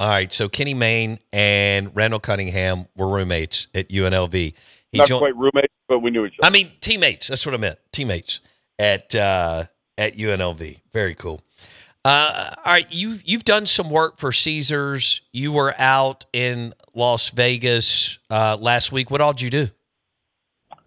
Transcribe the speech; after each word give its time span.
All 0.00 0.08
right, 0.08 0.32
so 0.32 0.48
Kenny 0.48 0.74
Mayne 0.74 1.18
and 1.32 1.94
Randall 1.94 2.20
Cunningham 2.20 2.86
were 2.96 3.08
roommates 3.08 3.66
at 3.74 3.88
UNLV. 3.88 4.32
He 4.32 4.54
Not 4.98 5.10
quite 5.10 5.34
roommates, 5.36 5.74
but 5.88 5.98
we 5.98 6.10
knew 6.10 6.24
each 6.24 6.34
other. 6.40 6.48
I 6.48 6.50
mean, 6.52 6.70
teammates. 6.80 7.26
That's 7.26 7.44
what 7.44 7.54
I 7.54 7.58
meant. 7.58 7.78
Teammates 7.92 8.38
at 8.78 9.14
uh, 9.14 9.64
at 9.96 10.16
UNLV. 10.16 10.80
Very 10.92 11.14
cool. 11.16 11.42
Uh, 12.04 12.54
all 12.64 12.72
right, 12.72 12.86
you've 12.90 13.22
you've 13.24 13.44
done 13.44 13.66
some 13.66 13.90
work 13.90 14.18
for 14.18 14.30
Caesars. 14.30 15.20
You 15.32 15.50
were 15.50 15.74
out 15.78 16.26
in 16.32 16.74
Las 16.94 17.30
Vegas 17.30 18.20
uh, 18.30 18.56
last 18.60 18.92
week. 18.92 19.10
What 19.10 19.20
all 19.20 19.32
did 19.32 19.42
you 19.42 19.50
do? 19.50 19.68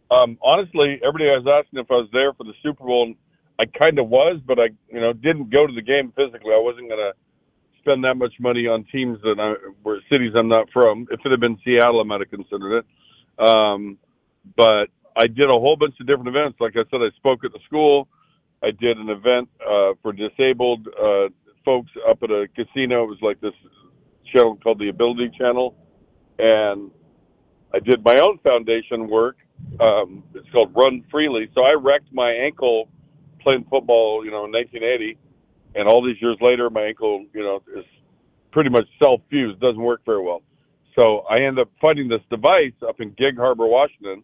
Um, 0.10 0.38
honestly, 0.42 1.00
everybody 1.06 1.26
was 1.26 1.46
asking 1.48 1.80
if 1.80 1.92
I 1.92 1.96
was 1.96 2.10
there 2.12 2.34
for 2.34 2.44
the 2.44 2.54
Super 2.64 2.86
Bowl. 2.86 3.04
And 3.04 3.16
I 3.60 3.66
kind 3.66 4.00
of 4.00 4.10
was, 4.10 4.42
but 4.46 4.60
I, 4.60 4.70
you 4.90 5.00
know, 5.00 5.14
didn't 5.14 5.52
go 5.52 5.68
to 5.68 5.74
the 5.74 5.82
game 5.82 6.12
physically. 6.16 6.54
I 6.54 6.60
wasn't 6.60 6.90
going 6.90 7.00
to 7.00 7.14
spend 7.82 8.04
that 8.04 8.16
much 8.16 8.34
money 8.40 8.68
on 8.68 8.86
teams 8.92 9.20
that 9.24 9.40
I, 9.40 9.54
were 9.84 10.00
cities 10.10 10.34
I'm 10.36 10.48
not 10.48 10.70
from. 10.72 11.08
If 11.12 11.20
it 11.26 11.32
had 11.32 11.40
been 11.40 11.58
Seattle, 11.64 12.02
I 12.02 12.04
might 12.04 12.22
have 12.22 12.30
considered 12.30 12.80
it. 12.80 12.86
Um, 13.46 13.98
but 14.56 14.88
I 15.16 15.28
did 15.28 15.46
a 15.46 15.60
whole 15.60 15.76
bunch 15.76 15.96
of 16.00 16.08
different 16.08 16.30
events. 16.30 16.58
Like 16.60 16.74
I 16.76 16.84
said, 16.90 17.02
I 17.02 17.10
spoke 17.18 17.44
at 17.44 17.52
the 17.52 17.60
school. 17.66 18.08
I 18.64 18.72
did 18.72 18.98
an 18.98 19.10
event 19.10 19.50
uh, 19.62 19.94
for 20.02 20.14
disabled 20.14 20.88
uh, 20.88 21.30
folks 21.66 21.92
up 22.08 22.22
at 22.24 22.30
a 22.30 22.48
casino. 22.56 23.04
It 23.04 23.08
was 23.08 23.20
like 23.22 23.42
this 23.42 23.54
channel 24.32 24.58
called 24.62 24.80
the 24.80 24.90
Ability 24.90 25.32
Channel, 25.38 25.76
and 26.40 26.92
I 27.74 27.80
did 27.80 28.04
my 28.04 28.16
own 28.24 28.38
foundation 28.40 29.10
work. 29.10 29.38
Um, 29.80 30.24
it's 30.34 30.50
called 30.52 30.74
Run 30.76 31.04
Freely. 31.12 31.50
So 31.56 31.64
I 31.64 31.74
wrecked 31.74 32.14
my 32.14 32.32
ankle 32.32 32.90
playing 33.42 33.66
football, 33.70 34.24
you 34.24 34.32
know, 34.32 34.46
in 34.46 34.52
1980, 34.52 35.18
and 35.76 35.88
all 35.88 36.06
these 36.06 36.22
years 36.22 36.38
later, 36.42 36.70
my 36.70 36.84
ankle, 36.84 37.26
you 37.34 37.42
know, 37.42 37.62
is 37.78 37.86
pretty 38.52 38.70
much 38.70 38.88
self-fused, 39.02 39.60
doesn't 39.60 39.82
work 39.82 40.02
very 40.06 40.22
well. 40.22 40.42
So 41.00 41.20
I 41.30 41.38
ended 41.38 41.60
up 41.60 41.72
finding 41.82 42.10
this 42.10 42.22
device 42.30 42.74
up 42.88 43.00
in 43.00 43.10
Gig 43.18 43.38
Harbor, 43.38 43.66
Washington, 43.66 44.24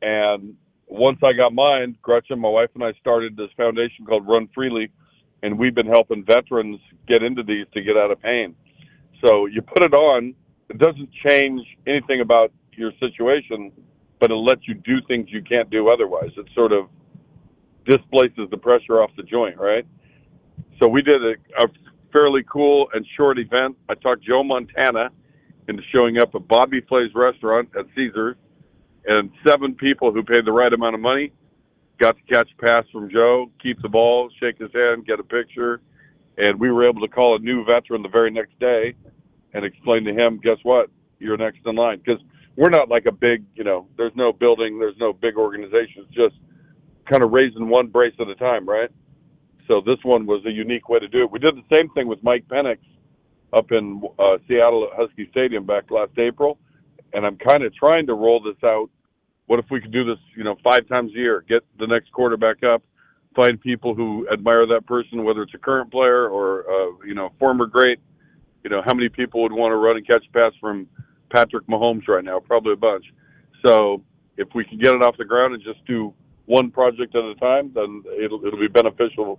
and 0.00 0.54
once 0.86 1.18
I 1.22 1.34
got 1.34 1.52
mine, 1.52 1.96
Gretchen, 2.00 2.38
my 2.38 2.48
wife, 2.48 2.70
and 2.74 2.82
I 2.82 2.92
started 3.00 3.36
this 3.36 3.50
foundation 3.56 4.06
called 4.06 4.26
Run 4.26 4.48
Freely, 4.54 4.90
and 5.42 5.58
we've 5.58 5.74
been 5.74 5.86
helping 5.86 6.24
veterans 6.24 6.80
get 7.06 7.22
into 7.22 7.42
these 7.42 7.66
to 7.74 7.82
get 7.82 7.96
out 7.96 8.10
of 8.10 8.20
pain. 8.22 8.54
So 9.24 9.46
you 9.46 9.60
put 9.60 9.84
it 9.84 9.92
on, 9.92 10.34
it 10.70 10.78
doesn't 10.78 11.10
change 11.26 11.60
anything 11.86 12.20
about 12.22 12.52
your 12.72 12.92
situation, 13.00 13.72
but 14.20 14.30
it 14.30 14.34
lets 14.34 14.66
you 14.66 14.74
do 14.74 15.00
things 15.06 15.28
you 15.30 15.42
can't 15.42 15.68
do 15.70 15.88
otherwise. 15.88 16.30
It 16.36 16.46
sort 16.54 16.72
of 16.72 16.88
displaces 17.86 18.48
the 18.50 18.56
pressure 18.56 19.02
off 19.02 19.10
the 19.16 19.22
joint, 19.22 19.58
right? 19.58 19.86
So 20.80 20.88
we 20.88 21.02
did 21.02 21.22
a, 21.24 21.32
a 21.64 21.68
fairly 22.12 22.42
cool 22.50 22.88
and 22.94 23.04
short 23.16 23.38
event. 23.38 23.76
I 23.88 23.94
talked 23.94 24.22
Joe 24.22 24.42
Montana 24.42 25.10
into 25.68 25.82
showing 25.92 26.18
up 26.18 26.34
at 26.34 26.48
Bobby 26.48 26.80
Flay's 26.88 27.14
restaurant 27.14 27.68
at 27.78 27.86
Caesars, 27.94 28.36
and 29.06 29.30
seven 29.46 29.74
people 29.74 30.12
who 30.12 30.22
paid 30.22 30.44
the 30.44 30.52
right 30.52 30.72
amount 30.72 30.94
of 30.94 31.00
money 31.00 31.32
got 31.98 32.16
to 32.16 32.22
catch 32.32 32.48
a 32.56 32.62
pass 32.62 32.84
from 32.92 33.10
Joe, 33.10 33.50
keep 33.60 33.80
the 33.82 33.88
ball, 33.88 34.30
shake 34.40 34.58
his 34.58 34.70
hand, 34.72 35.04
get 35.04 35.18
a 35.18 35.24
picture, 35.24 35.80
and 36.36 36.58
we 36.60 36.70
were 36.70 36.88
able 36.88 37.00
to 37.00 37.08
call 37.08 37.36
a 37.36 37.40
new 37.40 37.64
veteran 37.64 38.02
the 38.02 38.08
very 38.08 38.30
next 38.30 38.58
day 38.60 38.94
and 39.52 39.64
explain 39.64 40.04
to 40.04 40.12
him, 40.12 40.40
guess 40.42 40.58
what, 40.62 40.90
you're 41.18 41.36
next 41.36 41.58
in 41.66 41.74
line 41.74 41.98
because 41.98 42.22
we're 42.56 42.68
not 42.68 42.88
like 42.88 43.06
a 43.06 43.12
big, 43.12 43.44
you 43.54 43.64
know, 43.64 43.88
there's 43.96 44.12
no 44.14 44.32
building, 44.32 44.78
there's 44.78 44.96
no 44.98 45.12
big 45.12 45.36
organization. 45.36 46.06
It's 46.06 46.14
just 46.14 46.36
kind 47.10 47.22
of 47.22 47.32
raising 47.32 47.68
one 47.68 47.88
brace 47.88 48.14
at 48.20 48.28
a 48.28 48.34
time, 48.36 48.68
right? 48.68 48.90
So 49.68 49.82
this 49.84 49.98
one 50.02 50.26
was 50.26 50.42
a 50.46 50.50
unique 50.50 50.88
way 50.88 50.98
to 50.98 51.06
do 51.06 51.22
it. 51.22 51.30
We 51.30 51.38
did 51.38 51.54
the 51.54 51.76
same 51.76 51.90
thing 51.90 52.08
with 52.08 52.24
Mike 52.24 52.48
Penix 52.48 52.78
up 53.52 53.70
in 53.70 54.02
uh, 54.18 54.38
Seattle 54.48 54.88
at 54.90 54.98
Husky 54.98 55.28
Stadium 55.30 55.66
back 55.66 55.90
last 55.90 56.12
April, 56.18 56.58
and 57.12 57.24
I'm 57.26 57.36
kind 57.36 57.62
of 57.62 57.74
trying 57.74 58.06
to 58.06 58.14
roll 58.14 58.42
this 58.42 58.56
out. 58.64 58.88
What 59.46 59.58
if 59.58 59.66
we 59.70 59.80
could 59.80 59.92
do 59.92 60.04
this, 60.04 60.18
you 60.36 60.42
know, 60.42 60.56
five 60.64 60.88
times 60.88 61.12
a 61.14 61.18
year? 61.18 61.44
Get 61.48 61.62
the 61.78 61.86
next 61.86 62.10
quarterback 62.12 62.62
up, 62.64 62.82
find 63.36 63.60
people 63.60 63.94
who 63.94 64.26
admire 64.32 64.66
that 64.66 64.86
person, 64.86 65.22
whether 65.22 65.42
it's 65.42 65.54
a 65.54 65.58
current 65.58 65.90
player 65.90 66.28
or 66.28 66.64
uh, 66.70 67.06
you 67.06 67.14
know, 67.14 67.32
former 67.38 67.66
great. 67.66 67.98
You 68.64 68.70
know, 68.70 68.82
how 68.84 68.94
many 68.94 69.08
people 69.10 69.42
would 69.42 69.52
want 69.52 69.72
to 69.72 69.76
run 69.76 69.96
and 69.96 70.06
catch 70.06 70.24
pass 70.32 70.52
from 70.60 70.86
Patrick 71.30 71.66
Mahomes 71.66 72.08
right 72.08 72.24
now? 72.24 72.40
Probably 72.40 72.72
a 72.72 72.76
bunch. 72.76 73.04
So 73.66 74.02
if 74.36 74.48
we 74.54 74.64
can 74.64 74.78
get 74.78 74.94
it 74.94 75.02
off 75.02 75.16
the 75.18 75.24
ground 75.24 75.54
and 75.54 75.62
just 75.62 75.84
do 75.86 76.14
one 76.46 76.70
project 76.70 77.14
at 77.14 77.22
a 77.22 77.34
time, 77.36 77.70
then 77.74 78.02
it'll 78.22 78.44
it'll 78.44 78.58
be 78.58 78.68
beneficial 78.68 79.38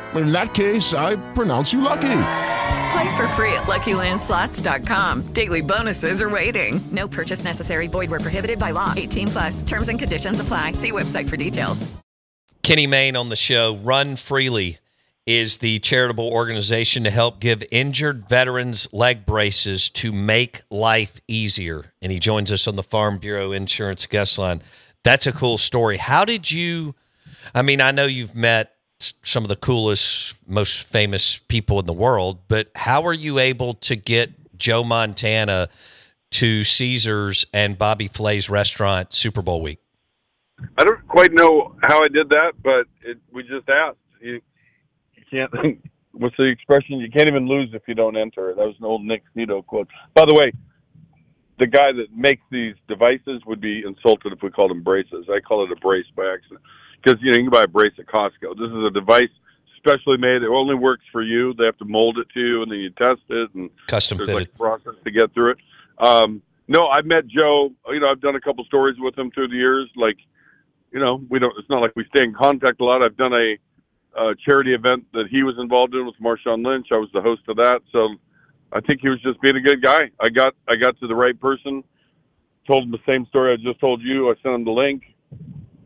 In 0.15 0.31
that 0.31 0.53
case, 0.53 0.93
I 0.93 1.15
pronounce 1.33 1.71
you 1.71 1.81
lucky. 1.81 2.23
Play 2.91 3.15
for 3.15 3.27
free 3.29 3.53
at 3.53 3.63
LuckyLandSlots.com. 3.63 5.33
Daily 5.33 5.61
bonuses 5.61 6.21
are 6.21 6.29
waiting. 6.29 6.81
No 6.91 7.07
purchase 7.07 7.43
necessary. 7.43 7.87
Void 7.87 8.09
where 8.09 8.19
prohibited 8.19 8.59
by 8.59 8.71
law. 8.71 8.93
18 8.95 9.27
plus. 9.27 9.63
Terms 9.63 9.87
and 9.87 9.97
conditions 9.97 10.39
apply. 10.39 10.73
See 10.73 10.91
website 10.91 11.29
for 11.29 11.37
details. 11.37 11.91
Kenny 12.63 12.87
Mayne 12.87 13.15
on 13.15 13.29
the 13.29 13.35
show. 13.35 13.77
Run 13.77 14.17
Freely 14.17 14.79
is 15.25 15.57
the 15.57 15.79
charitable 15.79 16.29
organization 16.31 17.03
to 17.05 17.09
help 17.09 17.39
give 17.39 17.63
injured 17.71 18.27
veterans 18.27 18.87
leg 18.91 19.25
braces 19.25 19.89
to 19.89 20.11
make 20.11 20.61
life 20.69 21.21
easier. 21.27 21.93
And 22.01 22.11
he 22.11 22.19
joins 22.19 22.51
us 22.51 22.67
on 22.67 22.75
the 22.75 22.83
Farm 22.83 23.17
Bureau 23.17 23.51
Insurance 23.51 24.05
guest 24.05 24.37
line. 24.37 24.61
That's 25.03 25.25
a 25.27 25.31
cool 25.31 25.57
story. 25.57 25.97
How 25.97 26.25
did 26.25 26.51
you? 26.51 26.95
I 27.55 27.61
mean, 27.61 27.81
I 27.81 27.91
know 27.91 28.05
you've 28.05 28.35
met 28.35 28.75
some 29.23 29.43
of 29.43 29.49
the 29.49 29.55
coolest, 29.55 30.35
most 30.47 30.83
famous 30.83 31.37
people 31.37 31.79
in 31.79 31.85
the 31.85 31.93
world, 31.93 32.39
but 32.47 32.69
how 32.75 33.03
are 33.03 33.13
you 33.13 33.39
able 33.39 33.73
to 33.75 33.95
get 33.95 34.57
Joe 34.57 34.83
Montana 34.83 35.67
to 36.31 36.63
Caesars 36.63 37.45
and 37.53 37.77
Bobby 37.77 38.07
Flay's 38.07 38.49
restaurant 38.49 39.13
Super 39.13 39.41
Bowl 39.41 39.61
week? 39.61 39.79
I 40.77 40.83
don't 40.83 41.07
quite 41.07 41.33
know 41.33 41.75
how 41.81 42.03
I 42.03 42.07
did 42.07 42.29
that, 42.29 42.53
but 42.63 42.85
it, 43.03 43.17
we 43.31 43.43
just 43.43 43.67
asked. 43.67 43.97
You, 44.21 44.39
you 45.15 45.23
can't. 45.29 45.51
What's 46.13 46.35
the 46.37 46.43
expression? 46.43 46.99
You 46.99 47.09
can't 47.09 47.29
even 47.29 47.47
lose 47.47 47.69
if 47.73 47.83
you 47.87 47.95
don't 47.95 48.17
enter. 48.17 48.53
That 48.55 48.65
was 48.65 48.75
an 48.79 48.85
old 48.85 49.03
Nick 49.03 49.23
Snedo 49.35 49.65
quote. 49.65 49.87
By 50.13 50.25
the 50.25 50.33
way, 50.33 50.51
the 51.57 51.67
guy 51.67 51.91
that 51.93 52.07
makes 52.15 52.41
these 52.51 52.75
devices 52.87 53.41
would 53.45 53.61
be 53.61 53.83
insulted 53.85 54.33
if 54.33 54.43
we 54.43 54.51
called 54.51 54.71
them 54.71 54.83
braces. 54.83 55.25
I 55.29 55.39
call 55.39 55.63
it 55.63 55.71
a 55.71 55.75
brace 55.77 56.05
by 56.15 56.25
accident 56.33 56.61
because 57.01 57.19
you 57.21 57.31
know 57.31 57.37
you 57.37 57.43
can 57.43 57.51
buy 57.51 57.63
a 57.63 57.67
brace 57.67 57.93
at 57.97 58.05
Costco. 58.05 58.57
This 58.57 58.69
is 58.69 58.85
a 58.85 58.91
device 58.91 59.29
specially 59.77 60.17
made. 60.17 60.43
It 60.43 60.49
only 60.49 60.75
works 60.75 61.03
for 61.11 61.23
you. 61.23 61.53
They 61.53 61.65
have 61.65 61.77
to 61.77 61.85
mold 61.85 62.17
it 62.17 62.27
to 62.33 62.39
you, 62.39 62.61
and 62.61 62.71
then 62.71 62.79
you 62.79 62.89
test 62.91 63.21
it, 63.29 63.53
and 63.53 63.69
Custom 63.87 64.17
there's 64.17 64.29
fitted. 64.29 64.41
like 64.41 64.55
a 64.55 64.57
process 64.57 64.93
to 65.03 65.11
get 65.11 65.33
through 65.33 65.51
it. 65.51 65.57
Um, 65.97 66.41
no, 66.67 66.87
I 66.87 67.01
met 67.01 67.27
Joe. 67.27 67.71
You 67.89 67.99
know, 67.99 68.09
I've 68.09 68.21
done 68.21 68.35
a 68.35 68.41
couple 68.41 68.63
stories 68.65 68.95
with 68.99 69.17
him 69.17 69.31
through 69.31 69.49
the 69.49 69.55
years. 69.55 69.89
Like, 69.95 70.17
you 70.91 70.99
know, 70.99 71.21
we 71.29 71.39
don't. 71.39 71.53
It's 71.57 71.69
not 71.69 71.81
like 71.81 71.95
we 71.95 72.05
stay 72.15 72.23
in 72.23 72.33
contact 72.33 72.79
a 72.79 72.85
lot. 72.85 73.03
I've 73.03 73.17
done 73.17 73.33
a, 73.33 73.57
uh 74.17 74.33
charity 74.45 74.73
event 74.73 75.05
that 75.13 75.27
he 75.31 75.41
was 75.41 75.55
involved 75.57 75.95
in 75.95 76.05
with 76.05 76.15
Marshawn 76.21 76.65
Lynch. 76.65 76.87
I 76.91 76.97
was 76.97 77.09
the 77.13 77.21
host 77.21 77.43
of 77.47 77.55
that, 77.57 77.81
so 77.91 78.09
I 78.73 78.81
think 78.81 79.01
he 79.01 79.09
was 79.09 79.21
just 79.21 79.39
being 79.41 79.55
a 79.55 79.61
good 79.61 79.81
guy. 79.81 80.11
I 80.19 80.29
got 80.29 80.53
I 80.67 80.75
got 80.75 80.99
to 80.99 81.07
the 81.07 81.15
right 81.15 81.39
person. 81.39 81.83
Told 82.67 82.83
him 82.83 82.91
the 82.91 82.99
same 83.07 83.25
story 83.27 83.53
I 83.53 83.57
just 83.57 83.79
told 83.79 84.01
you. 84.01 84.29
I 84.29 84.33
sent 84.43 84.53
him 84.53 84.65
the 84.65 84.71
link, 84.71 85.03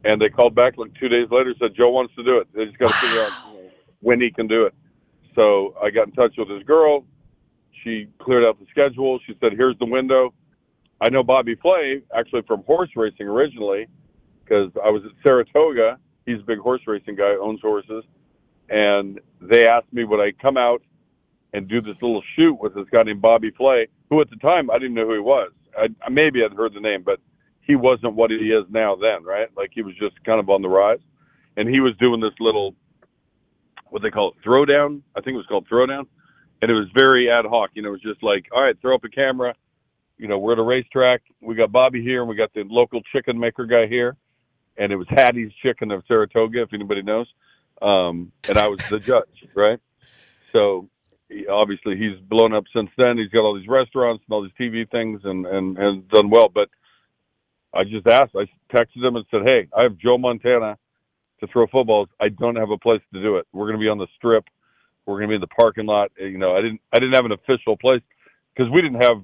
and 0.06 0.22
they 0.22 0.30
called 0.30 0.56
back 0.56 0.78
like 0.78 0.94
two 1.00 1.10
days 1.10 1.28
later. 1.32 1.54
Said 1.60 1.72
Joe 1.76 1.90
wants 1.90 2.14
to 2.16 2.24
do 2.24 2.38
it. 2.38 2.48
They 2.54 2.66
just 2.66 2.78
got 2.78 2.90
to 2.90 2.96
figure 2.96 3.22
out 3.22 3.32
you 3.48 3.54
know, 3.64 3.70
when 4.02 4.22
he 4.22 4.32
can 4.32 4.48
do 4.48 4.66
it. 4.66 4.74
So 5.34 5.76
I 5.84 5.90
got 5.90 6.08
in 6.08 6.14
touch 6.14 6.36
with 6.38 6.50
his 6.50 6.64
girl. 6.64 7.04
She 7.84 8.08
cleared 8.22 8.46
out 8.46 8.60
the 8.60 8.68
schedule. 8.72 9.20
She 9.26 9.34
said, 9.42 9.54
"Here's 9.58 9.78
the 9.80 9.86
window." 9.86 10.34
I 11.02 11.10
know 11.10 11.24
Bobby 11.24 11.56
Flay 11.56 12.02
actually 12.18 12.44
from 12.44 12.64
horse 12.64 12.90
racing 12.96 13.28
originally 13.28 13.88
because 14.44 14.72
I 14.84 14.90
was 14.90 15.04
at 15.06 15.12
Saratoga. 15.26 16.00
He's 16.26 16.40
a 16.40 16.44
big 16.44 16.60
horse 16.60 16.82
racing 16.88 17.16
guy, 17.16 17.36
owns 17.40 17.60
horses, 17.62 18.04
and 18.70 19.20
they 19.42 19.68
asked 19.68 19.92
me 19.92 20.06
would 20.06 20.22
I 20.22 20.32
come 20.42 20.58
out 20.58 20.82
and 21.54 21.68
do 21.68 21.82
this 21.82 21.96
little 22.02 22.24
shoot 22.36 22.58
with 22.60 22.76
this 22.76 22.86
guy 22.92 23.04
named 23.04 23.22
Bobby 23.22 23.52
Flay, 23.52 23.88
who 24.10 24.22
at 24.22 24.30
the 24.30 24.38
time 24.38 24.70
I 24.70 24.78
didn't 24.78 24.94
know 24.94 25.06
who 25.06 25.14
he 25.14 25.20
was. 25.20 25.52
I, 25.78 25.88
I 26.02 26.10
maybe 26.10 26.44
I'd 26.44 26.56
heard 26.56 26.74
the 26.74 26.80
name, 26.80 27.04
but 27.04 27.20
he 27.66 27.76
wasn't 27.76 28.16
what 28.16 28.32
he 28.32 28.38
is 28.38 28.66
now. 28.70 28.96
Then, 28.96 29.24
right? 29.24 29.50
Like 29.56 29.72
he 29.74 29.82
was 29.82 29.96
just 29.96 30.24
kind 30.24 30.40
of 30.40 30.50
on 30.50 30.62
the 30.62 30.70
rise, 30.70 31.00
and 31.58 31.68
he 31.68 31.80
was 31.80 31.96
doing 31.98 32.22
this 32.22 32.34
little 32.40 32.76
what 33.90 34.02
they 34.02 34.10
call 34.10 34.32
it 34.32 34.48
throwdown. 34.48 35.02
I 35.16 35.22
think 35.22 35.36
it 35.36 35.38
was 35.38 35.46
called 35.48 35.68
throwdown, 35.70 36.06
and 36.62 36.72
it 36.72 36.74
was 36.74 36.88
very 36.96 37.30
ad 37.30 37.46
hoc. 37.46 37.72
You 37.74 37.82
know, 37.82 37.90
it 37.90 37.94
was 37.94 38.02
just 38.02 38.24
like, 38.24 38.46
all 38.52 38.62
right, 38.62 38.76
throw 38.82 38.96
up 38.96 39.04
a 39.04 39.10
camera. 39.10 39.56
You 40.18 40.28
know, 40.28 40.38
we're 40.38 40.54
at 40.54 40.60
a 40.60 40.64
racetrack. 40.64 41.22
We 41.42 41.56
got 41.56 41.72
Bobby 41.72 42.02
here, 42.02 42.22
and 42.22 42.30
we 42.30 42.36
got 42.36 42.54
the 42.54 42.64
local 42.68 43.02
chicken 43.14 43.40
maker 43.40 43.66
guy 43.66 43.88
here, 43.88 44.16
and 44.78 44.92
it 44.92 44.96
was 44.96 45.08
Hattie's 45.10 45.52
Chicken 45.62 45.92
of 45.92 46.04
Saratoga, 46.08 46.62
if 46.62 46.74
anybody 46.74 47.02
knows. 47.02 47.28
Um, 47.82 48.32
and 48.48 48.58
I 48.58 48.68
was 48.68 48.88
the 48.90 49.00
judge, 49.00 49.46
right? 49.56 49.80
So 50.52 50.90
he, 51.30 51.48
obviously 51.48 51.98
he's 51.98 52.18
blown 52.20 52.54
up 52.54 52.64
since 52.74 52.90
then. 52.98 53.18
He's 53.18 53.30
got 53.30 53.44
all 53.44 53.56
these 53.56 53.68
restaurants 53.68 54.24
and 54.28 54.34
all 54.34 54.42
these 54.42 54.52
TV 54.60 54.90
things, 54.90 55.22
and 55.24 55.46
and 55.46 55.78
and 55.78 56.08
done 56.08 56.30
well. 56.30 56.50
But 56.50 56.70
I 57.76 57.84
just 57.84 58.08
asked. 58.08 58.36
I 58.36 58.46
texted 58.74 59.04
him 59.04 59.16
and 59.16 59.26
said, 59.30 59.42
"Hey, 59.46 59.68
I 59.76 59.84
have 59.84 59.98
Joe 59.98 60.18
Montana 60.18 60.78
to 61.40 61.48
throw 61.48 61.68
footballs. 61.68 62.10
I 62.20 62.30
don't 62.30 62.56
have 62.56 62.72
a 62.72 62.78
place 62.78 63.02
to 63.14 63.22
do 63.22 63.38
it. 63.38 63.48
We're 63.52 63.66
going 63.66 63.78
to 63.78 63.84
be 63.84 63.90
on 63.90 63.98
the 63.98 64.08
strip. 64.18 64.46
We're 65.06 65.16
going 65.16 65.28
to 65.28 65.32
be 65.34 65.36
in 65.36 65.42
the 65.42 65.48
parking 65.48 65.86
lot. 65.86 66.12
Eh, 66.20 66.26
you 66.26 66.38
know, 66.38 66.56
I 66.56 66.62
didn't 66.62 66.82
I 66.94 67.00
didn't 67.00 67.16
have 67.16 67.26
an 67.26 67.34
official 67.34 67.78
place 67.78 68.02
because 68.56 68.72
we 68.72 68.82
didn't 68.82 69.04
have 69.04 69.22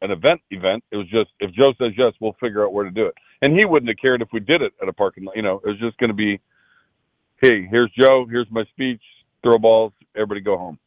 an 0.00 0.10
event 0.10 0.40
event. 0.50 0.84
It 0.90 0.96
was 0.96 1.08
just 1.08 1.30
if 1.40 1.52
Joe 1.52 1.72
says 1.78 1.92
yes, 1.96 2.12
we'll 2.20 2.36
figure 2.40 2.64
out 2.64 2.72
where 2.72 2.84
to 2.84 2.90
do 2.90 3.06
it. 3.06 3.14
And 3.42 3.54
he 3.54 3.66
wouldn't 3.66 3.88
have 3.88 3.98
cared 4.00 4.22
if 4.22 4.28
we 4.32 4.40
did 4.40 4.62
it 4.62 4.72
at 4.80 4.88
a 4.88 4.92
parking 4.92 5.24
lot. 5.24 5.36
You 5.36 5.42
know, 5.42 5.60
it 5.64 5.68
was 5.68 5.78
just 5.78 5.98
going 5.98 6.08
to 6.10 6.14
be, 6.14 6.40
hey, 7.40 7.66
here's 7.70 7.90
Joe. 8.00 8.26
Here's 8.28 8.50
my 8.50 8.64
speech. 8.66 9.02
Throw 9.42 9.58
balls. 9.58 9.92
Everybody 10.14 10.40
go 10.40 10.56
home, 10.56 10.78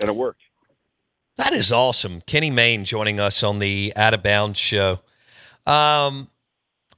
and 0.00 0.10
it 0.10 0.16
worked. 0.16 0.40
That 1.36 1.52
is 1.52 1.72
awesome. 1.72 2.20
Kenny 2.22 2.50
Mayne 2.50 2.84
joining 2.84 3.18
us 3.18 3.42
on 3.42 3.58
the 3.58 3.92
Out 3.96 4.14
of 4.14 4.22
Bounds 4.22 4.58
show. 4.58 5.00
Um, 5.66 6.28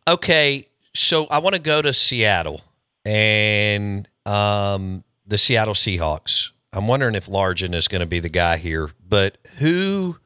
okay, 0.08 0.64
so 0.94 1.26
I 1.26 1.38
want 1.38 1.54
to 1.54 1.60
go 1.60 1.82
to 1.82 1.92
Seattle 1.92 2.62
and 3.04 4.08
um, 4.26 5.04
the 5.26 5.38
Seattle 5.38 5.74
Seahawks. 5.74 6.50
I'm 6.72 6.88
wondering 6.88 7.14
if 7.14 7.26
Largent 7.26 7.74
is 7.74 7.88
going 7.88 8.00
to 8.00 8.06
be 8.06 8.20
the 8.20 8.28
guy 8.28 8.56
here, 8.56 8.90
but 9.08 9.38
who 9.58 10.18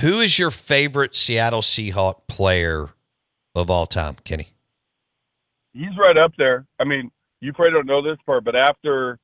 who 0.00 0.20
is 0.20 0.38
your 0.38 0.50
favorite 0.50 1.14
Seattle 1.14 1.60
Seahawk 1.60 2.26
player 2.28 2.90
of 3.54 3.70
all 3.70 3.86
time, 3.86 4.16
Kenny? 4.24 4.48
he's 5.76 5.96
right 5.98 6.16
up 6.16 6.32
there. 6.38 6.66
I 6.80 6.84
mean, 6.84 7.10
you 7.40 7.52
probably 7.52 7.72
don't 7.72 7.86
know 7.86 8.02
this 8.02 8.18
part, 8.24 8.44
but 8.44 8.56
after 8.56 9.18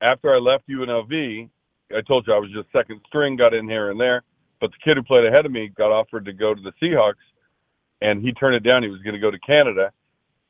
after 0.00 0.34
I 0.34 0.38
left 0.38 0.68
UNLV, 0.68 1.48
I 1.94 2.00
told 2.02 2.26
you 2.26 2.34
I 2.34 2.38
was 2.38 2.50
just 2.52 2.70
second 2.72 3.00
string, 3.06 3.36
got 3.36 3.54
in 3.54 3.68
here 3.68 3.90
and 3.90 4.00
there. 4.00 4.22
But 4.60 4.70
the 4.70 4.78
kid 4.84 4.96
who 4.96 5.02
played 5.02 5.26
ahead 5.26 5.46
of 5.46 5.52
me 5.52 5.68
got 5.68 5.92
offered 5.92 6.24
to 6.26 6.32
go 6.32 6.54
to 6.54 6.60
the 6.60 6.72
Seahawks, 6.82 7.14
and 8.00 8.22
he 8.22 8.32
turned 8.32 8.54
it 8.56 8.68
down. 8.68 8.82
He 8.82 8.88
was 8.88 9.02
going 9.02 9.14
to 9.14 9.20
go 9.20 9.30
to 9.30 9.38
Canada, 9.38 9.90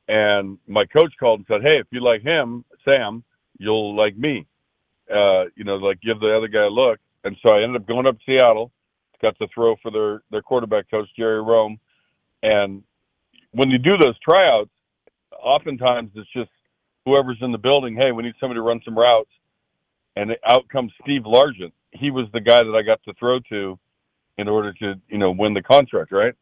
and 0.08 0.58
my 0.68 0.84
coach 0.84 1.12
called 1.18 1.40
and 1.40 1.46
said, 1.46 1.62
"Hey, 1.62 1.78
if 1.78 1.86
you 1.90 2.02
like 2.02 2.22
him, 2.22 2.64
Sam, 2.84 3.24
you'll 3.58 3.96
like 3.96 4.16
me. 4.16 4.46
Uh, 5.10 5.44
you 5.56 5.64
know, 5.64 5.76
like 5.76 6.00
give 6.00 6.20
the 6.20 6.34
other 6.36 6.48
guy 6.48 6.64
a 6.64 6.68
look." 6.68 6.98
And 7.24 7.36
so 7.42 7.50
I 7.50 7.62
ended 7.62 7.80
up 7.80 7.88
going 7.88 8.06
up 8.06 8.18
to 8.18 8.24
Seattle, 8.26 8.70
got 9.22 9.38
to 9.38 9.48
throw 9.54 9.76
for 9.82 9.90
their 9.90 10.22
their 10.30 10.42
quarterback 10.42 10.90
coach 10.90 11.08
Jerry 11.16 11.42
Rhome, 11.42 11.78
and 12.42 12.82
when 13.52 13.70
you 13.70 13.78
do 13.78 13.96
those 13.96 14.18
tryouts, 14.18 14.70
oftentimes 15.42 16.10
it's 16.14 16.30
just 16.32 16.50
whoever's 17.06 17.38
in 17.40 17.52
the 17.52 17.58
building. 17.58 17.96
Hey, 17.96 18.12
we 18.12 18.22
need 18.22 18.34
somebody 18.40 18.58
to 18.58 18.62
run 18.62 18.80
some 18.84 18.98
routes, 18.98 19.30
and 20.16 20.32
out 20.46 20.68
comes 20.68 20.92
Steve 21.02 21.22
Largent. 21.22 21.72
He 21.92 22.10
was 22.10 22.26
the 22.32 22.40
guy 22.40 22.62
that 22.62 22.74
I 22.74 22.82
got 22.82 23.02
to 23.04 23.14
throw 23.14 23.38
to 23.50 23.78
in 24.38 24.48
order 24.48 24.72
to 24.72 24.94
you 25.08 25.18
know 25.18 25.30
win 25.30 25.54
the 25.54 25.62
contract, 25.62 26.12
right? 26.12 26.34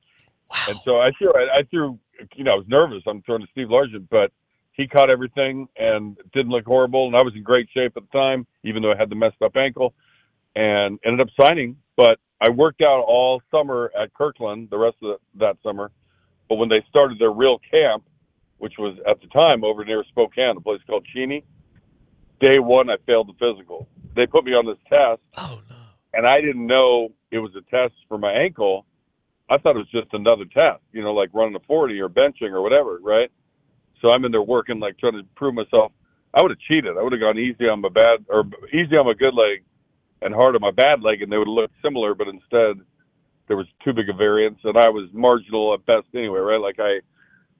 And 0.68 0.78
so 0.84 1.00
I 1.00 1.10
threw, 1.18 1.32
I, 1.32 1.58
I 1.58 1.62
threw, 1.70 1.98
you 2.34 2.44
know, 2.44 2.52
I 2.52 2.56
was 2.56 2.66
nervous. 2.68 3.02
I'm 3.06 3.22
throwing 3.22 3.42
to 3.42 3.48
Steve 3.52 3.68
Largent, 3.68 4.08
but 4.10 4.32
he 4.72 4.86
caught 4.86 5.10
everything 5.10 5.68
and 5.76 6.16
didn't 6.32 6.50
look 6.50 6.64
horrible. 6.64 7.06
And 7.06 7.16
I 7.16 7.22
was 7.22 7.34
in 7.34 7.42
great 7.42 7.68
shape 7.72 7.92
at 7.96 8.02
the 8.02 8.18
time, 8.18 8.46
even 8.64 8.82
though 8.82 8.92
I 8.92 8.96
had 8.96 9.10
the 9.10 9.16
messed 9.16 9.40
up 9.42 9.56
ankle, 9.56 9.94
and 10.54 10.98
ended 11.04 11.20
up 11.20 11.28
signing. 11.40 11.76
But 11.96 12.18
I 12.40 12.50
worked 12.50 12.82
out 12.82 13.00
all 13.00 13.42
summer 13.50 13.90
at 13.98 14.12
Kirkland, 14.14 14.68
the 14.70 14.78
rest 14.78 14.96
of 15.02 15.18
the, 15.34 15.38
that 15.44 15.56
summer. 15.62 15.90
But 16.48 16.56
when 16.56 16.68
they 16.68 16.84
started 16.88 17.18
their 17.18 17.30
real 17.30 17.58
camp, 17.70 18.04
which 18.58 18.74
was 18.78 18.96
at 19.08 19.20
the 19.20 19.26
time 19.28 19.64
over 19.64 19.84
near 19.84 20.04
Spokane, 20.08 20.56
a 20.56 20.60
place 20.60 20.80
called 20.86 21.06
Cheney, 21.14 21.44
day 22.40 22.58
one 22.58 22.90
I 22.90 22.96
failed 23.06 23.28
the 23.28 23.32
physical. 23.34 23.88
They 24.14 24.26
put 24.26 24.44
me 24.44 24.52
on 24.52 24.66
this 24.66 24.78
test. 24.88 25.20
Oh 25.38 25.60
no! 25.68 25.76
And 26.12 26.26
I 26.26 26.40
didn't 26.40 26.66
know 26.66 27.12
it 27.32 27.38
was 27.38 27.50
a 27.56 27.62
test 27.70 27.94
for 28.08 28.18
my 28.18 28.30
ankle. 28.30 28.84
I 29.50 29.58
thought 29.58 29.74
it 29.74 29.84
was 29.84 29.90
just 29.90 30.12
another 30.12 30.44
test, 30.44 30.82
you 30.92 31.02
know, 31.02 31.14
like 31.14 31.30
running 31.32 31.56
a 31.56 31.60
40 31.66 31.98
or 32.00 32.08
benching 32.08 32.52
or 32.52 32.62
whatever, 32.62 33.00
right? 33.02 33.30
So 34.00 34.10
I'm 34.10 34.24
in 34.24 34.32
there 34.32 34.42
working, 34.42 34.78
like 34.78 34.98
trying 34.98 35.14
to 35.14 35.24
prove 35.34 35.54
myself. 35.54 35.92
I 36.34 36.42
would 36.42 36.50
have 36.50 36.60
cheated. 36.60 36.96
I 36.96 37.02
would 37.02 37.12
have 37.12 37.20
gone 37.20 37.38
easy 37.38 37.68
on 37.68 37.80
my 37.80 37.88
bad 37.88 38.24
or 38.28 38.44
easy 38.68 38.96
on 38.96 39.06
my 39.06 39.14
good 39.14 39.34
leg 39.34 39.64
and 40.20 40.34
hard 40.34 40.54
on 40.54 40.60
my 40.60 40.70
bad 40.70 41.02
leg, 41.02 41.22
and 41.22 41.32
they 41.32 41.36
would 41.36 41.48
have 41.48 41.54
looked 41.54 41.74
similar. 41.82 42.14
But 42.14 42.28
instead, 42.28 42.84
there 43.48 43.56
was 43.56 43.66
too 43.84 43.92
big 43.92 44.08
a 44.08 44.14
variance, 44.14 44.58
and 44.64 44.76
I 44.76 44.88
was 44.88 45.08
marginal 45.12 45.74
at 45.74 45.84
best 45.84 46.06
anyway, 46.14 46.40
right? 46.40 46.60
Like 46.60 46.78
I 46.78 47.00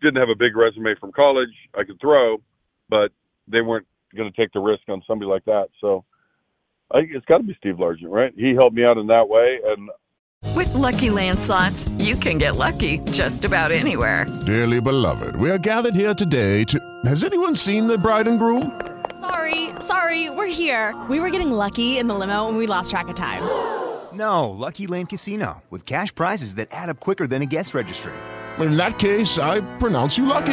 didn't 0.01 0.21
have 0.21 0.31
a 0.31 0.39
big 0.39 0.57
resume 0.57 0.95
from 1.01 1.13
college. 1.13 1.53
I 1.75 1.85
could 1.85 2.01
throw, 2.01 2.39
but 2.89 3.11
they 3.49 3.61
weren't 3.61 3.87
going 4.17 4.31
to 4.31 4.37
take 4.37 4.53
the 4.53 4.61
risk 4.61 4.83
on 4.89 5.03
somebody 5.07 5.31
like 5.31 5.45
that. 5.47 5.69
So 5.81 6.05
I 6.93 7.01
think 7.01 7.13
it's 7.15 7.25
got 7.27 7.39
to 7.39 7.45
be 7.45 7.55
Steve 7.55 7.77
Largent, 7.77 8.11
right? 8.11 8.33
He 8.37 8.55
helped 8.55 8.77
me 8.77 8.85
out 8.85 8.99
in 8.99 9.07
that 9.07 9.29
way, 9.29 9.59
and 9.67 9.91
With 10.55 10.75
Lucky 10.75 11.09
Land 11.11 11.41
slots, 11.41 11.89
you 11.99 12.17
can 12.17 12.39
get 12.39 12.57
lucky 12.57 12.99
just 13.13 13.45
about 13.45 13.73
anywhere. 13.73 14.27
Dearly 14.45 14.81
beloved, 14.81 15.37
we 15.37 15.51
are 15.51 15.59
gathered 15.59 15.95
here 15.95 16.13
today 16.15 16.65
to. 16.65 16.79
Has 17.07 17.25
anyone 17.25 17.57
seen 17.57 17.87
the 17.87 17.97
bride 17.97 18.29
and 18.29 18.39
groom? 18.39 18.79
Sorry, 19.21 19.71
sorry, 19.81 20.29
we're 20.31 20.47
here. 20.53 20.95
We 21.09 21.21
were 21.21 21.31
getting 21.31 21.51
lucky 21.51 21.99
in 21.99 22.09
the 22.09 22.15
limo 22.15 22.49
and 22.49 22.59
we 22.59 22.67
lost 22.67 22.91
track 22.91 23.09
of 23.09 23.15
time. 23.15 23.43
No, 24.13 24.51
Lucky 24.51 24.87
Land 24.87 25.09
Casino, 25.09 25.63
with 25.71 25.87
cash 25.87 26.15
prizes 26.15 26.57
that 26.57 26.69
add 26.71 26.91
up 26.91 27.01
quicker 27.01 27.27
than 27.27 27.41
a 27.41 27.47
guest 27.47 27.73
registry. 27.73 28.13
In 28.59 28.77
that 28.77 28.99
case, 28.99 29.39
I 29.39 29.63
pronounce 29.79 30.19
you 30.19 30.27
lucky. 30.27 30.53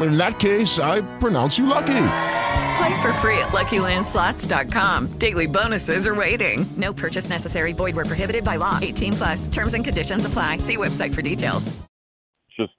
In 0.00 0.16
that 0.16 0.38
case, 0.38 0.78
I 0.78 1.00
pronounce 1.18 1.58
you 1.58 1.66
lucky. 1.66 2.04
Play 2.78 3.02
for 3.02 3.12
free 3.14 3.38
at 3.38 3.48
LuckyLandSlots.com. 3.48 5.18
Daily 5.18 5.46
bonuses 5.46 6.06
are 6.06 6.14
waiting. 6.14 6.64
No 6.76 6.92
purchase 6.92 7.28
necessary. 7.28 7.72
Void 7.72 7.96
where 7.96 8.04
prohibited 8.04 8.44
by 8.44 8.56
law. 8.56 8.78
18 8.80 9.12
plus. 9.14 9.48
Terms 9.48 9.74
and 9.74 9.84
conditions 9.84 10.24
apply. 10.24 10.58
See 10.58 10.76
website 10.76 11.12
for 11.14 11.22
details. 11.22 11.76
just 12.56 12.72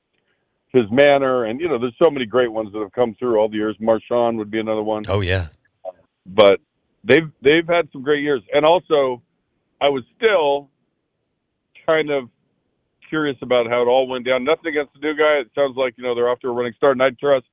his 0.72 0.90
manner, 0.92 1.46
and 1.46 1.60
you 1.60 1.68
know, 1.68 1.78
there's 1.78 1.96
so 2.02 2.10
many 2.10 2.26
great 2.26 2.52
ones 2.52 2.72
that 2.72 2.80
have 2.80 2.94
come 2.94 3.14
through 3.16 3.38
all 3.38 3.50
the 3.50 3.58
years. 3.58 3.76
Marshawn 3.82 4.38
would 4.38 4.50
be 4.52 4.60
another 4.60 4.84
one. 4.84 5.04
Oh 5.10 5.20
yeah. 5.22 5.48
but 6.26 6.60
they've 7.04 7.30
they've 7.42 7.68
had 7.68 7.90
some 7.92 8.04
great 8.04 8.24
years. 8.24 8.42
And 8.54 8.66
also, 8.66 9.22
I 9.82 9.90
was 9.90 10.04
still 10.16 10.70
kind 11.86 12.10
of 12.10 12.30
curious 13.10 13.38
about 13.42 13.68
how 13.68 13.82
it 13.82 13.88
all 13.88 14.08
went 14.08 14.26
down. 14.26 14.44
Nothing 14.44 14.68
against 14.68 14.94
the 14.94 15.00
new 15.00 15.16
guy. 15.16 15.42
It 15.42 15.52
sounds 15.56 15.76
like 15.76 15.96
you 15.98 16.04
know 16.04 16.16
they're 16.16 16.30
off 16.30 16.40
to 16.42 16.48
a 16.48 16.52
running 16.52 16.74
start. 16.78 16.94
And 16.94 17.04
I 17.04 17.10
trust 17.20 17.46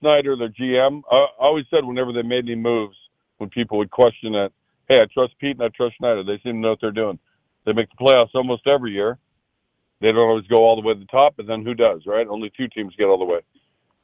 Schneider, 0.00 0.36
their 0.36 0.48
GM. 0.48 1.02
I, 1.10 1.16
I 1.16 1.26
always 1.40 1.64
said 1.70 1.84
whenever 1.84 2.12
they 2.12 2.22
made 2.22 2.44
any 2.44 2.54
moves, 2.54 2.96
when 3.38 3.50
people 3.50 3.78
would 3.78 3.90
question 3.90 4.34
it, 4.34 4.52
hey, 4.88 5.00
I 5.00 5.06
trust 5.12 5.34
Pete 5.38 5.56
and 5.58 5.64
I 5.64 5.68
trust 5.76 5.96
Schneider. 5.98 6.22
They 6.24 6.40
seem 6.42 6.54
to 6.54 6.58
know 6.58 6.70
what 6.70 6.80
they're 6.80 6.92
doing. 6.92 7.18
They 7.66 7.72
make 7.72 7.88
the 7.90 8.04
playoffs 8.04 8.34
almost 8.34 8.66
every 8.66 8.92
year. 8.92 9.18
They 10.00 10.08
don't 10.08 10.18
always 10.18 10.46
go 10.48 10.56
all 10.56 10.80
the 10.80 10.86
way 10.86 10.94
to 10.94 11.00
the 11.00 11.06
top, 11.06 11.34
but 11.36 11.46
then 11.46 11.64
who 11.64 11.74
does, 11.74 12.02
right? 12.06 12.26
Only 12.26 12.50
two 12.56 12.66
teams 12.68 12.94
get 12.98 13.04
all 13.04 13.18
the 13.18 13.24
way, 13.24 13.40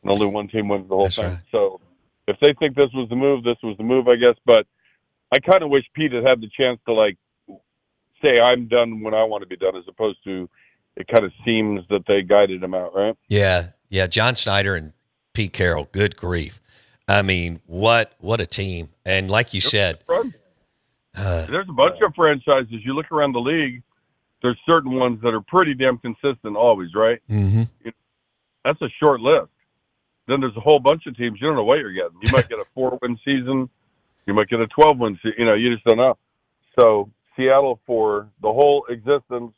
and 0.02 0.12
only 0.12 0.26
one 0.26 0.46
team 0.48 0.68
wins 0.68 0.88
the 0.88 0.94
whole 0.94 1.04
That's 1.04 1.16
thing. 1.16 1.26
right. 1.26 1.38
So 1.50 1.80
if 2.28 2.36
they 2.40 2.54
think 2.58 2.76
this 2.76 2.90
was 2.94 3.08
the 3.08 3.16
move, 3.16 3.42
this 3.42 3.56
was 3.64 3.76
the 3.78 3.84
move, 3.84 4.06
I 4.06 4.14
guess. 4.14 4.36
But 4.46 4.66
I 5.34 5.40
kind 5.40 5.64
of 5.64 5.70
wish 5.70 5.84
Pete 5.94 6.12
had 6.12 6.24
had 6.24 6.40
the 6.40 6.50
chance 6.56 6.78
to 6.86 6.94
like 6.94 7.16
say 8.22 8.40
I'm 8.40 8.68
done 8.68 9.02
when 9.02 9.14
I 9.14 9.24
want 9.24 9.42
to 9.42 9.48
be 9.48 9.56
done, 9.56 9.76
as 9.76 9.84
opposed 9.88 10.18
to 10.24 10.48
it 10.98 11.06
kind 11.06 11.24
of 11.24 11.32
seems 11.44 11.82
that 11.88 12.02
they 12.06 12.22
guided 12.22 12.62
him 12.62 12.74
out, 12.74 12.94
right? 12.94 13.14
Yeah, 13.28 13.68
yeah. 13.88 14.08
John 14.08 14.34
Schneider 14.34 14.74
and 14.74 14.92
Pete 15.32 15.52
Carroll. 15.52 15.88
Good 15.92 16.16
grief. 16.16 16.60
I 17.08 17.22
mean, 17.22 17.60
what 17.66 18.12
what 18.18 18.40
a 18.40 18.46
team! 18.46 18.90
And 19.06 19.30
like 19.30 19.54
you 19.54 19.60
said, 19.60 20.00
uh, 20.08 21.46
There's 21.46 21.68
a 21.68 21.72
bunch 21.72 21.96
of 22.04 22.12
franchises. 22.14 22.84
You 22.84 22.94
look 22.94 23.10
around 23.12 23.32
the 23.32 23.40
league, 23.40 23.82
there's 24.42 24.58
certain 24.66 24.92
ones 24.92 25.20
that 25.22 25.32
are 25.32 25.40
pretty 25.40 25.72
damn 25.74 25.98
consistent 25.98 26.56
always, 26.56 26.90
right? 26.94 27.20
mhm. 27.30 27.68
That's 28.64 28.82
a 28.82 28.88
short 29.02 29.20
list. 29.20 29.50
Then 30.26 30.40
there's 30.40 30.56
a 30.56 30.60
whole 30.60 30.80
bunch 30.80 31.06
of 31.06 31.16
teams 31.16 31.40
you 31.40 31.46
don't 31.46 31.56
know 31.56 31.64
what 31.64 31.78
you're 31.78 31.92
getting. 31.92 32.18
You 32.22 32.30
might 32.32 32.48
get 32.48 32.58
a 32.58 32.66
four 32.74 32.98
win 33.00 33.18
season, 33.24 33.70
you 34.26 34.34
might 34.34 34.48
get 34.48 34.60
a 34.60 34.66
12 34.66 34.98
win 34.98 35.16
season. 35.22 35.34
You 35.38 35.44
know, 35.46 35.54
you 35.54 35.72
just 35.72 35.84
don't 35.86 35.96
know. 35.96 36.18
So 36.78 37.10
Seattle 37.34 37.80
for 37.86 38.28
the 38.42 38.52
whole 38.52 38.84
existence 38.90 39.54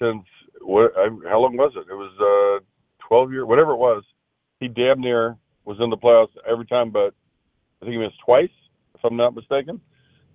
since 0.00 0.24
what? 0.60 0.92
I, 0.96 1.08
how 1.28 1.40
long 1.40 1.56
was 1.56 1.72
it? 1.76 1.86
It 1.90 1.94
was 1.94 2.12
uh 2.60 2.64
12 3.08 3.32
years, 3.32 3.46
whatever 3.46 3.72
it 3.72 3.76
was. 3.76 4.04
He 4.60 4.68
damn 4.68 5.00
near 5.00 5.36
was 5.64 5.78
in 5.80 5.90
the 5.90 5.96
playoffs 5.96 6.34
every 6.50 6.66
time, 6.66 6.90
but 6.90 7.14
I 7.80 7.84
think 7.84 7.92
he 7.92 7.98
missed 7.98 8.18
twice, 8.24 8.50
if 8.94 9.00
I'm 9.04 9.16
not 9.16 9.34
mistaken, 9.34 9.80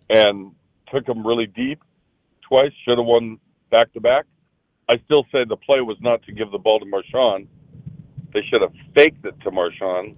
and 0.09 0.51
took 0.93 1.07
him 1.07 1.25
really 1.25 1.47
deep 1.47 1.81
twice. 2.47 2.71
Should 2.85 2.97
have 2.97 3.05
won 3.05 3.39
back 3.71 3.91
to 3.93 4.01
back. 4.01 4.25
I 4.87 4.97
still 5.05 5.25
say 5.31 5.45
the 5.47 5.57
play 5.57 5.81
was 5.81 5.97
not 6.01 6.21
to 6.23 6.31
give 6.31 6.51
the 6.51 6.59
ball 6.59 6.79
to 6.79 6.85
Marshawn. 6.85 7.47
They 8.33 8.41
should 8.49 8.61
have 8.61 8.73
faked 8.95 9.25
it 9.25 9.35
to 9.41 9.51
Marshawn 9.51 10.15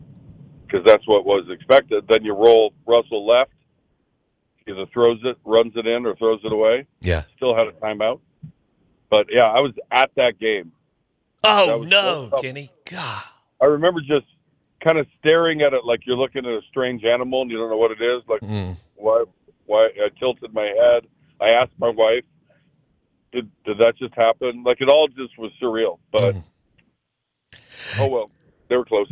because 0.65 0.85
that's 0.85 1.07
what 1.07 1.25
was 1.25 1.45
expected. 1.49 2.05
Then 2.09 2.25
you 2.25 2.33
roll 2.33 2.73
Russell 2.85 3.25
left, 3.25 3.51
either 4.67 4.85
throws 4.93 5.19
it, 5.23 5.37
runs 5.45 5.73
it 5.75 5.87
in, 5.87 6.05
or 6.05 6.15
throws 6.15 6.41
it 6.43 6.51
away. 6.51 6.85
yeah. 7.01 7.23
Still 7.37 7.55
had 7.55 7.67
a 7.67 7.71
timeout. 7.73 8.19
But 9.09 9.27
yeah, 9.31 9.43
I 9.45 9.61
was 9.61 9.73
at 9.91 10.11
that 10.15 10.39
game. 10.39 10.71
Oh 11.43 11.77
was 11.79 11.87
no, 11.87 12.29
so. 12.31 12.41
Kenny. 12.41 12.71
God. 12.89 13.23
I 13.61 13.65
remember 13.65 14.01
just 14.01 14.25
kind 14.83 14.97
of 14.97 15.07
staring 15.19 15.61
at 15.61 15.73
it 15.73 15.85
like 15.85 16.01
you're 16.05 16.17
looking 16.17 16.45
at 16.45 16.51
a 16.51 16.61
strange 16.69 17.03
animal 17.03 17.41
and 17.41 17.49
you 17.51 17.57
don't 17.57 17.69
know 17.69 17.77
what 17.77 17.91
it 17.91 18.01
is. 18.01 18.23
Like 18.27 18.41
Mm. 18.41 18.77
why? 18.95 19.23
Why? 19.65 19.89
I 19.97 20.09
tilted 20.19 20.53
my 20.53 20.65
head. 20.65 21.07
I 21.41 21.49
asked 21.49 21.77
my 21.79 21.89
wife, 21.89 22.23
"Did 23.31 23.49
did 23.65 23.77
that 23.79 23.97
just 23.97 24.13
happen?" 24.15 24.63
Like 24.63 24.81
it 24.81 24.89
all 24.89 25.07
just 25.07 25.37
was 25.37 25.51
surreal. 25.61 25.99
But 26.11 26.35
Mm. 26.35 26.43
oh 27.99 28.07
well, 28.07 28.31
they 28.69 28.75
were 28.75 28.85
close. 28.85 29.11